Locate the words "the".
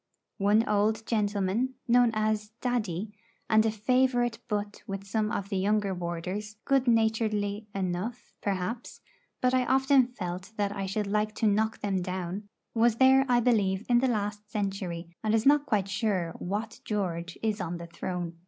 5.49-5.57, 13.99-14.07, 17.77-17.85